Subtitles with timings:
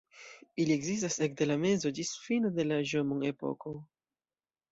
[0.61, 3.75] Ili ekzistas ekde la mezo ĝis la fino de la Ĵomon-epoko.